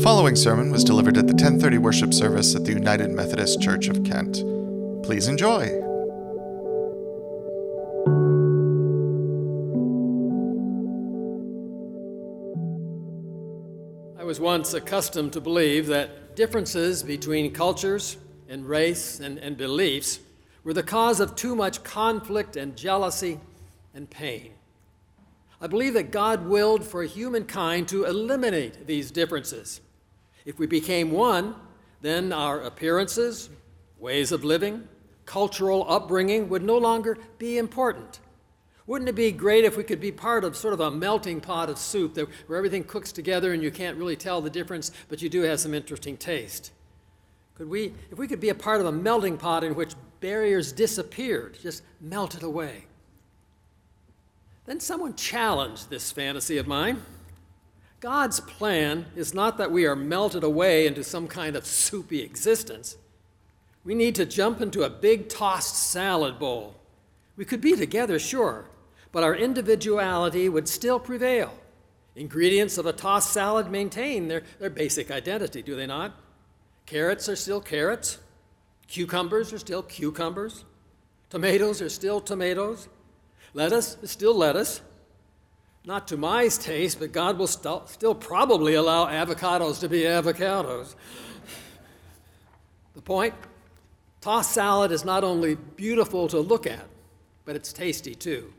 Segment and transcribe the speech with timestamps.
[0.00, 3.86] The following sermon was delivered at the 1030 worship service at the United Methodist Church
[3.86, 4.36] of Kent.
[5.04, 5.64] Please enjoy.
[14.18, 18.16] I was once accustomed to believe that differences between cultures
[18.48, 20.20] and race and, and beliefs
[20.64, 23.38] were the cause of too much conflict and jealousy
[23.92, 24.52] and pain.
[25.60, 29.82] I believe that God willed for humankind to eliminate these differences
[30.44, 31.54] if we became one,
[32.00, 33.50] then our appearances,
[33.98, 34.88] ways of living,
[35.26, 38.20] cultural upbringing would no longer be important.
[38.86, 41.70] Wouldn't it be great if we could be part of sort of a melting pot
[41.70, 45.22] of soup that, where everything cooks together and you can't really tell the difference, but
[45.22, 46.72] you do have some interesting taste?
[47.54, 50.72] Could we, if we could be a part of a melting pot in which barriers
[50.72, 52.86] disappeared, just melted away?
[54.64, 57.02] Then someone challenged this fantasy of mine.
[58.00, 62.96] God's plan is not that we are melted away into some kind of soupy existence.
[63.84, 66.76] We need to jump into a big tossed salad bowl.
[67.36, 68.66] We could be together, sure,
[69.12, 71.52] but our individuality would still prevail.
[72.16, 76.14] Ingredients of a tossed salad maintain their, their basic identity, do they not?
[76.86, 78.18] Carrots are still carrots,
[78.88, 80.64] cucumbers are still cucumbers,
[81.28, 82.88] tomatoes are still tomatoes,
[83.54, 84.80] lettuce is still lettuce,
[85.84, 90.94] not to my taste, but God will st- still probably allow avocados to be avocados.
[92.94, 93.34] The point
[94.20, 96.86] tossed salad is not only beautiful to look at,
[97.44, 98.52] but it's tasty too.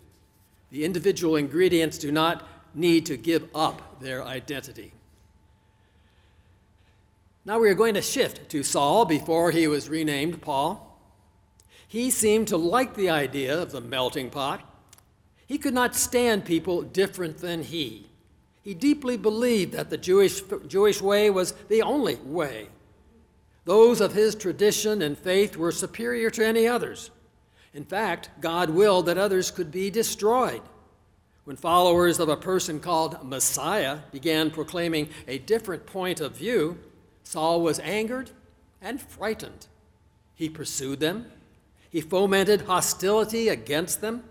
[0.71, 4.93] The individual ingredients do not need to give up their identity.
[7.43, 10.87] Now we are going to shift to Saul before he was renamed Paul.
[11.87, 14.61] He seemed to like the idea of the melting pot.
[15.51, 18.07] He could not stand people different than he.
[18.61, 22.69] He deeply believed that the Jewish, Jewish way was the only way.
[23.65, 27.11] Those of his tradition and faith were superior to any others.
[27.73, 30.61] In fact, God willed that others could be destroyed.
[31.43, 36.79] When followers of a person called Messiah began proclaiming a different point of view,
[37.25, 38.31] Saul was angered
[38.81, 39.67] and frightened.
[40.33, 41.29] He pursued them,
[41.89, 44.23] he fomented hostility against them,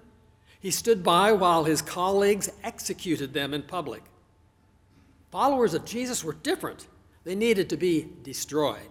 [0.61, 4.03] he stood by while his colleagues executed them in public.
[5.31, 6.87] Followers of Jesus were different,
[7.25, 8.91] they needed to be destroyed.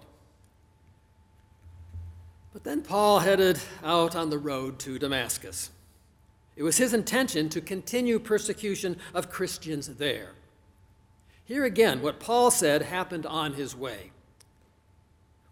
[2.52, 5.70] But then Paul headed out on the road to Damascus.
[6.56, 10.34] It was his intention to continue persecution of Christians there.
[11.46, 14.12] Here again, what Paul said happened on his way.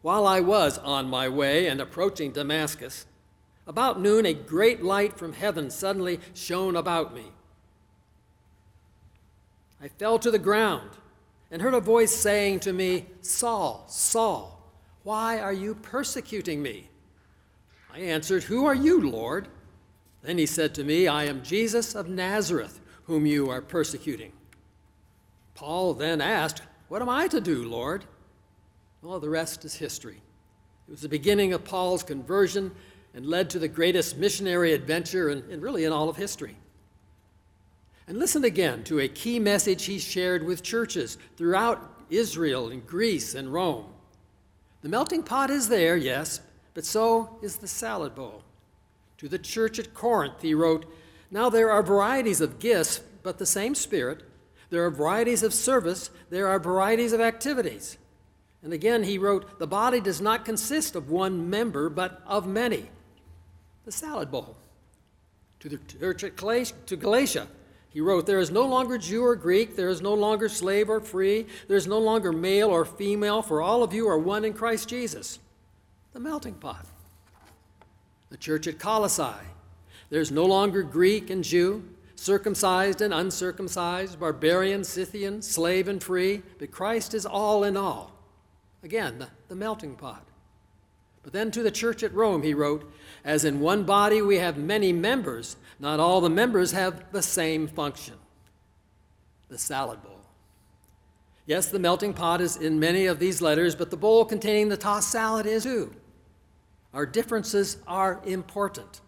[0.01, 3.06] While I was on my way and approaching Damascus,
[3.67, 7.25] about noon, a great light from heaven suddenly shone about me.
[9.81, 10.89] I fell to the ground
[11.51, 14.57] and heard a voice saying to me, Saul, Saul,
[15.03, 16.89] why are you persecuting me?
[17.94, 19.47] I answered, Who are you, Lord?
[20.23, 24.31] Then he said to me, I am Jesus of Nazareth, whom you are persecuting.
[25.56, 28.06] Paul then asked, What am I to do, Lord?
[29.01, 30.22] Well, the rest is history.
[30.88, 32.72] It was the beginning of Paul's conversion
[33.17, 36.55] and led to the greatest missionary adventure in really in all of history.
[38.07, 43.33] And listen again to a key message he shared with churches throughout Israel and Greece
[43.33, 43.88] and Rome.
[44.83, 46.41] The melting pot is there, yes,
[46.75, 48.44] but so is the salad bowl.
[49.17, 50.85] To the church at Corinth, he wrote,
[51.31, 54.22] Now there are varieties of gifts, but the same Spirit.
[54.69, 57.97] There are varieties of service, there are varieties of activities.
[58.61, 62.89] And again, he wrote, The body does not consist of one member, but of many
[63.88, 64.58] the salad bowl.
[65.62, 67.48] To the church at Galatia,
[67.90, 71.00] he wrote, There is no longer Jew or Greek, there is no longer slave or
[71.00, 74.52] free, there is no longer male or female, for all of you are one in
[74.52, 75.40] Christ Jesus.
[76.12, 76.86] The melting pot.
[78.30, 79.48] The church at Colossae,
[80.09, 81.88] there's no longer Greek and Jew,
[82.18, 88.12] circumcised and uncircumcised, barbarian, Scythian, slave and free, but Christ is all in all.
[88.83, 90.26] Again, the, the melting pot.
[91.31, 92.89] Then to the church at Rome, he wrote,
[93.24, 97.68] As in one body we have many members, not all the members have the same
[97.68, 98.15] function.
[99.50, 100.21] The salad bowl.
[101.45, 104.77] Yes, the melting pot is in many of these letters, but the bowl containing the
[104.77, 105.94] tossed salad is too.
[106.94, 109.01] Our differences are important.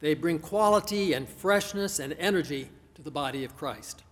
[0.00, 4.02] They bring quality and freshness and energy to the body of Christ.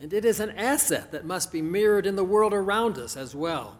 [0.00, 3.34] And it is an asset that must be mirrored in the world around us as
[3.34, 3.78] well.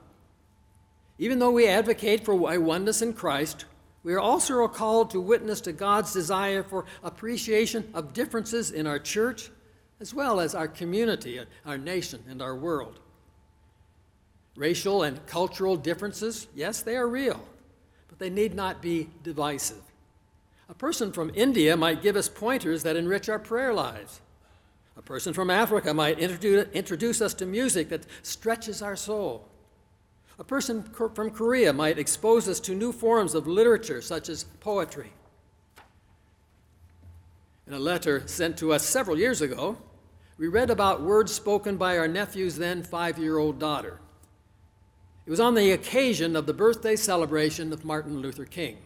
[1.19, 3.65] Even though we advocate for oneness in Christ,
[4.03, 8.99] we are also called to witness to God's desire for appreciation of differences in our
[8.99, 9.51] church
[10.01, 13.01] as well as our community, our nation, and our world.
[14.55, 17.43] Racial and cultural differences, yes, they are real,
[18.09, 19.83] but they need not be divisive.
[20.69, 24.21] A person from India might give us pointers that enrich our prayer lives.
[24.97, 29.49] A person from Africa might introduce, us to music that stretches our soul.
[30.39, 35.13] A person from Korea might expose us to new forms of literature, such as poetry.
[37.67, 39.79] In a letter sent to us several years ago,
[40.39, 43.99] we read about words spoken by our nephew's then five year old daughter.
[45.25, 48.77] It was on the occasion of the birthday celebration of Martin Luther King.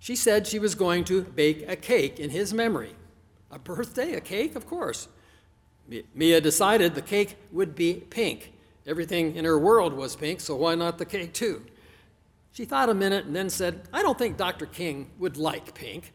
[0.00, 2.94] She said she was going to bake a cake in his memory.
[3.50, 4.56] A birthday, a cake?
[4.56, 5.08] Of course.
[6.14, 8.52] Mia decided the cake would be pink.
[8.86, 11.64] Everything in her world was pink, so why not the cake too?
[12.52, 14.66] She thought a minute and then said, I don't think Dr.
[14.66, 16.12] King would like pink.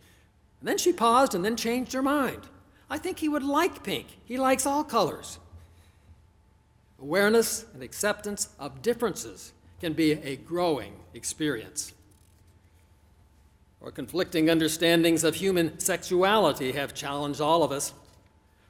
[0.59, 2.47] And then she paused and then changed her mind.
[2.89, 4.07] I think he would like pink.
[4.25, 5.37] He likes all colors.
[7.01, 11.93] Awareness and acceptance of differences can be a growing experience.
[13.79, 17.93] Or conflicting understandings of human sexuality have challenged all of us.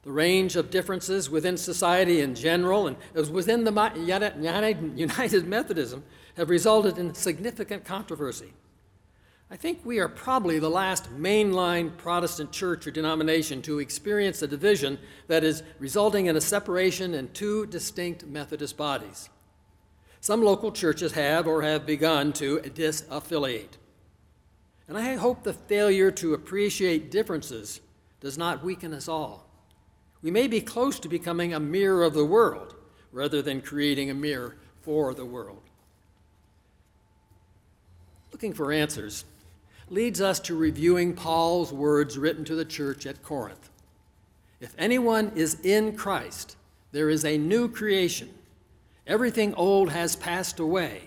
[0.03, 2.97] The range of differences within society in general and
[3.31, 6.03] within the United Methodism
[6.37, 8.53] have resulted in significant controversy.
[9.51, 14.47] I think we are probably the last mainline Protestant church or denomination to experience a
[14.47, 19.29] division that is resulting in a separation in two distinct Methodist bodies.
[20.21, 23.77] Some local churches have or have begun to disaffiliate.
[24.87, 27.81] And I hope the failure to appreciate differences
[28.21, 29.50] does not weaken us all.
[30.21, 32.75] We may be close to becoming a mirror of the world
[33.11, 35.61] rather than creating a mirror for the world.
[38.31, 39.25] Looking for answers,
[39.89, 43.69] leads us to reviewing Paul's words written to the church at Corinth.
[44.61, 46.55] If anyone is in Christ,
[46.91, 48.29] there is a new creation.
[49.05, 51.03] Everything old has passed away.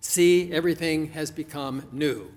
[0.00, 2.32] See, everything has become new.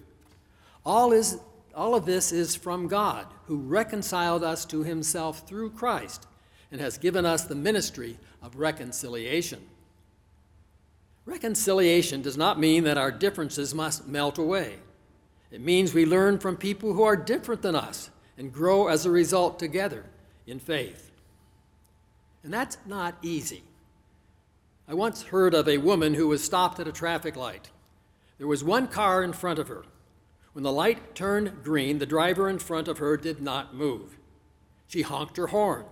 [0.86, 1.40] All, is,
[1.78, 6.26] all of this is from God, who reconciled us to himself through Christ
[6.72, 9.62] and has given us the ministry of reconciliation.
[11.26, 14.78] Reconciliation does not mean that our differences must melt away.
[15.52, 18.10] It means we learn from people who are different than us
[18.40, 20.04] and grow as a result together
[20.48, 21.12] in faith.
[22.44, 23.64] And that's not easy.
[24.88, 27.70] I once heard of a woman who was stopped at a traffic light.
[28.40, 29.84] There was one car in front of her.
[30.58, 34.18] When the light turned green, the driver in front of her did not move.
[34.88, 35.86] She honked her horn.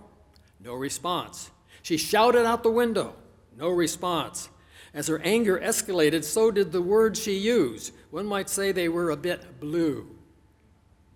[0.58, 1.52] No response.
[1.82, 3.14] She shouted out the window.
[3.56, 4.48] No response.
[4.92, 7.92] As her anger escalated, so did the words she used.
[8.10, 10.08] One might say they were a bit blue.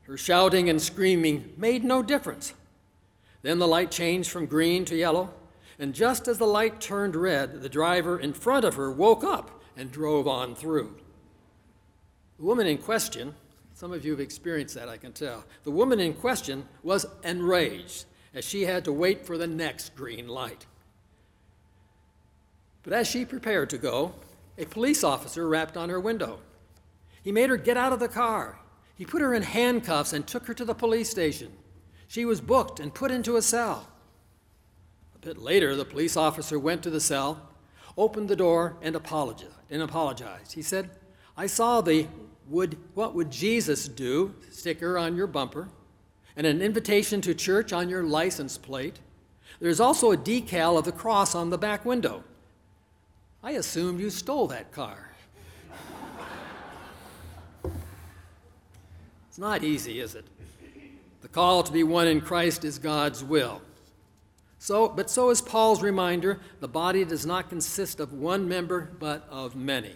[0.02, 2.54] Her shouting and screaming made no difference.
[3.42, 5.34] Then the light changed from green to yellow,
[5.76, 9.60] and just as the light turned red, the driver in front of her woke up
[9.76, 10.94] and drove on through.
[12.40, 13.34] The woman in question,
[13.74, 15.44] some of you have experienced that, I can tell.
[15.64, 20.26] The woman in question was enraged as she had to wait for the next green
[20.26, 20.64] light.
[22.82, 24.14] But as she prepared to go,
[24.56, 26.38] a police officer rapped on her window.
[27.22, 28.58] He made her get out of the car.
[28.94, 31.52] He put her in handcuffs and took her to the police station.
[32.08, 33.86] She was booked and put into a cell.
[35.14, 37.50] A bit later, the police officer went to the cell,
[37.98, 39.52] opened the door, and apologized.
[39.68, 40.54] And apologized.
[40.54, 40.88] He said,
[41.36, 42.06] I saw the
[42.50, 45.68] would, What Would Jesus Do sticker on your bumper
[46.36, 48.98] and an invitation to church on your license plate.
[49.60, 52.24] There's also a decal of the cross on the back window.
[53.42, 55.10] I assumed you stole that car.
[59.28, 60.24] it's not easy, is it?
[61.22, 63.60] The call to be one in Christ is God's will.
[64.58, 69.26] So, but so is Paul's reminder the body does not consist of one member, but
[69.30, 69.94] of many.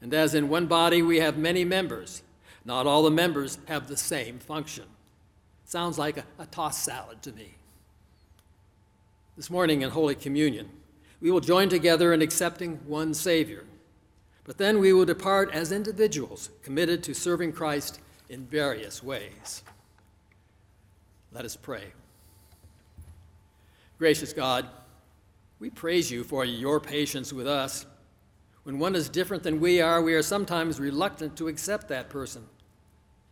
[0.00, 2.22] And as in one body we have many members,
[2.64, 4.84] not all the members have the same function.
[5.64, 7.54] Sounds like a, a tossed salad to me.
[9.36, 10.68] This morning in Holy Communion,
[11.20, 13.64] we will join together in accepting one Savior.
[14.44, 19.62] But then we will depart as individuals committed to serving Christ in various ways.
[21.32, 21.84] Let us pray.
[23.98, 24.66] Gracious God,
[25.58, 27.84] we praise you for your patience with us.
[28.68, 32.44] When one is different than we are, we are sometimes reluctant to accept that person.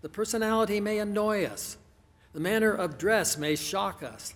[0.01, 1.77] The personality may annoy us,
[2.33, 4.33] the manner of dress may shock us,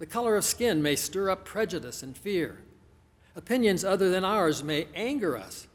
[0.00, 2.58] the color of skin may stir up prejudice and fear.
[3.36, 5.68] Opinions other than ours may anger us.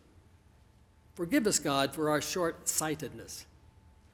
[1.14, 3.46] Forgive us, God, for our short sightedness.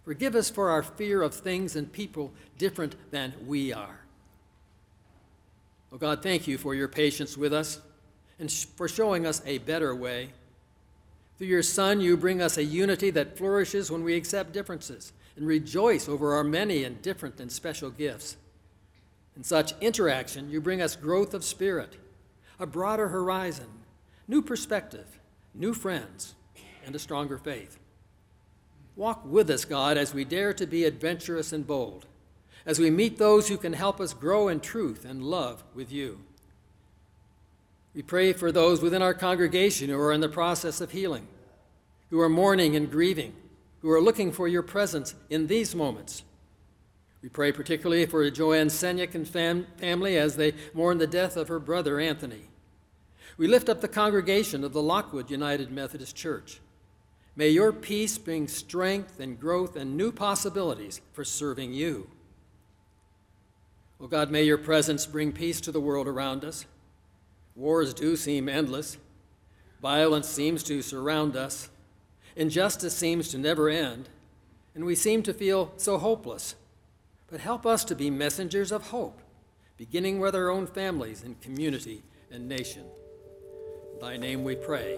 [0.05, 4.01] Forgive us for our fear of things and people different than we are.
[5.91, 7.79] Oh God, thank you for your patience with us
[8.37, 10.29] and for showing us a better way.
[11.41, 15.47] Through your Son, you bring us a unity that flourishes when we accept differences and
[15.47, 18.37] rejoice over our many and different and special gifts.
[19.35, 21.97] In such interaction, you bring us growth of spirit,
[22.59, 23.69] a broader horizon,
[24.27, 25.19] new perspective,
[25.55, 26.35] new friends,
[26.85, 27.79] and a stronger faith.
[28.95, 32.05] Walk with us, God, as we dare to be adventurous and bold,
[32.67, 36.19] as we meet those who can help us grow in truth and love with you.
[37.93, 41.27] We pray for those within our congregation who are in the process of healing,
[42.09, 43.33] who are mourning and grieving,
[43.81, 46.23] who are looking for your presence in these moments.
[47.21, 51.49] We pray particularly for Joanne Senyek and fam- family as they mourn the death of
[51.49, 52.47] her brother Anthony.
[53.37, 56.59] We lift up the congregation of the Lockwood United Methodist Church.
[57.35, 62.09] May your peace bring strength and growth and new possibilities for serving you.
[63.99, 66.65] Oh God, may your presence bring peace to the world around us.
[67.55, 68.97] Wars do seem endless.
[69.81, 71.69] Violence seems to surround us.
[72.35, 74.09] Injustice seems to never end.
[74.73, 76.55] And we seem to feel so hopeless.
[77.29, 79.19] But help us to be messengers of hope,
[79.77, 82.83] beginning with our own families and community and nation.
[83.93, 84.97] In thy name we pray.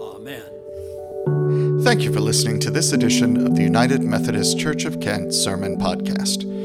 [0.00, 1.82] Amen.
[1.82, 5.76] Thank you for listening to this edition of the United Methodist Church of Kent Sermon
[5.78, 6.55] Podcast.